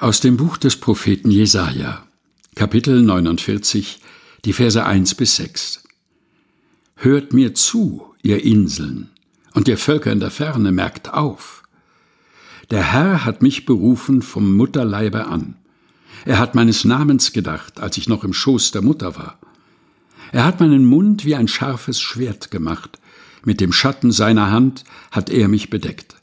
Aus 0.00 0.20
dem 0.20 0.38
Buch 0.38 0.56
des 0.56 0.76
Propheten 0.76 1.30
Jesaja, 1.30 2.06
Kapitel 2.54 3.02
49, 3.02 4.00
die 4.46 4.54
Verse 4.54 4.82
1 4.82 5.14
bis 5.14 5.36
6. 5.36 5.84
Hört 6.96 7.34
mir 7.34 7.52
zu, 7.52 8.06
ihr 8.22 8.42
Inseln, 8.42 9.10
und 9.52 9.68
ihr 9.68 9.76
Völker 9.76 10.10
in 10.10 10.18
der 10.18 10.30
Ferne, 10.30 10.72
merkt 10.72 11.12
auf. 11.12 11.64
Der 12.70 12.82
Herr 12.82 13.26
hat 13.26 13.42
mich 13.42 13.66
berufen 13.66 14.22
vom 14.22 14.56
Mutterleibe 14.56 15.26
an. 15.26 15.56
Er 16.24 16.38
hat 16.38 16.54
meines 16.54 16.86
Namens 16.86 17.32
gedacht, 17.34 17.78
als 17.78 17.98
ich 17.98 18.08
noch 18.08 18.24
im 18.24 18.32
Schoß 18.32 18.70
der 18.70 18.80
Mutter 18.80 19.16
war. 19.16 19.38
Er 20.32 20.46
hat 20.46 20.60
meinen 20.60 20.86
Mund 20.86 21.26
wie 21.26 21.34
ein 21.34 21.46
scharfes 21.46 22.00
Schwert 22.00 22.50
gemacht, 22.50 22.98
mit 23.44 23.60
dem 23.60 23.74
Schatten 23.74 24.12
seiner 24.12 24.50
Hand 24.50 24.84
hat 25.10 25.28
er 25.28 25.48
mich 25.48 25.68
bedeckt. 25.68 26.16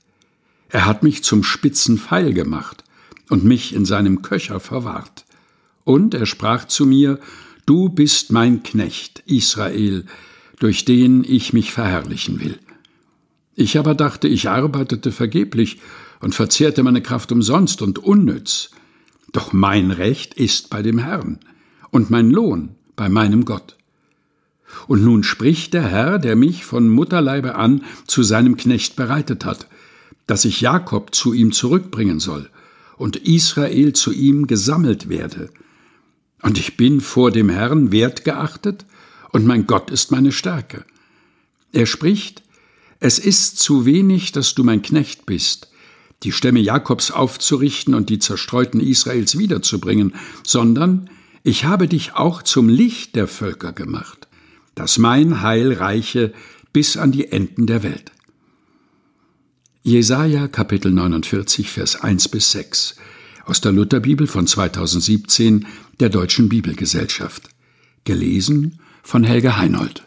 Er 0.69 0.87
hat 0.87 1.03
mich 1.03 1.23
zum 1.23 1.43
spitzen 1.43 1.99
Pfeil 1.99 2.33
gemacht, 2.33 2.83
und 3.29 3.43
mich 3.43 3.73
in 3.73 3.85
seinem 3.85 4.21
Köcher 4.21 4.59
verwahrt. 4.59 5.25
Und 5.83 6.13
er 6.13 6.25
sprach 6.25 6.65
zu 6.65 6.85
mir, 6.85 7.19
Du 7.65 7.89
bist 7.89 8.31
mein 8.31 8.63
Knecht, 8.63 9.23
Israel, 9.25 10.05
durch 10.59 10.85
den 10.85 11.25
ich 11.25 11.51
mich 11.51 11.73
verherrlichen 11.73 12.39
will. 12.39 12.57
Ich 13.55 13.77
aber 13.77 13.93
dachte, 13.93 14.29
ich 14.29 14.49
arbeitete 14.49 15.11
vergeblich 15.11 15.79
und 16.21 16.33
verzehrte 16.33 16.81
meine 16.83 17.01
Kraft 17.01 17.31
umsonst 17.31 17.81
und 17.81 17.99
unnütz. 17.99 18.71
Doch 19.33 19.51
mein 19.51 19.91
Recht 19.91 20.33
ist 20.33 20.69
bei 20.69 20.81
dem 20.81 20.97
Herrn 20.97 21.39
und 21.91 22.09
mein 22.09 22.31
Lohn 22.31 22.75
bei 22.95 23.09
meinem 23.09 23.43
Gott. 23.43 23.75
Und 24.87 25.03
nun 25.03 25.23
spricht 25.23 25.73
der 25.73 25.83
Herr, 25.87 26.19
der 26.19 26.35
mich 26.35 26.63
von 26.63 26.87
Mutterleibe 26.87 27.55
an 27.55 27.83
zu 28.05 28.23
seinem 28.23 28.55
Knecht 28.55 28.95
bereitet 28.95 29.43
hat, 29.43 29.67
dass 30.25 30.45
ich 30.45 30.61
Jakob 30.61 31.13
zu 31.13 31.33
ihm 31.33 31.51
zurückbringen 31.51 32.19
soll 32.19 32.49
und 32.97 33.15
Israel 33.15 33.93
zu 33.93 34.11
ihm 34.11 34.47
gesammelt 34.47 35.09
werde. 35.09 35.49
Und 36.41 36.57
ich 36.57 36.77
bin 36.77 37.01
vor 37.01 37.31
dem 37.31 37.49
Herrn 37.49 37.91
wertgeachtet, 37.91 38.85
und 39.31 39.45
mein 39.45 39.67
Gott 39.67 39.91
ist 39.91 40.11
meine 40.11 40.31
Stärke. 40.31 40.85
Er 41.73 41.85
spricht, 41.85 42.43
es 42.99 43.19
ist 43.19 43.59
zu 43.59 43.85
wenig, 43.85 44.31
dass 44.31 44.55
du 44.55 44.63
mein 44.63 44.81
Knecht 44.81 45.25
bist, 45.25 45.69
die 46.23 46.31
Stämme 46.31 46.59
Jakobs 46.59 47.11
aufzurichten 47.11 47.93
und 47.93 48.09
die 48.09 48.19
zerstreuten 48.19 48.79
Israels 48.79 49.37
wiederzubringen, 49.37 50.15
sondern 50.43 51.09
ich 51.43 51.65
habe 51.65 51.87
dich 51.87 52.15
auch 52.15 52.41
zum 52.41 52.69
Licht 52.69 53.15
der 53.15 53.27
Völker 53.27 53.73
gemacht, 53.73 54.27
dass 54.75 54.97
mein 54.97 55.41
Heil 55.41 55.73
reiche 55.73 56.33
bis 56.73 56.97
an 56.97 57.11
die 57.11 57.31
Enden 57.31 57.67
der 57.67 57.83
Welt. 57.83 58.11
Jesaja 59.87 60.49
Kapitel 60.49 60.91
49, 60.91 61.69
Vers 61.69 61.95
1 62.01 62.27
bis 62.27 62.51
6 62.51 62.97
aus 63.45 63.61
der 63.61 63.71
Lutherbibel 63.71 64.27
von 64.27 64.45
2017 64.45 65.65
der 66.01 66.09
Deutschen 66.09 66.49
Bibelgesellschaft. 66.49 67.47
Gelesen 68.03 68.81
von 69.01 69.23
Helge 69.23 69.55
Heinold. 69.55 70.03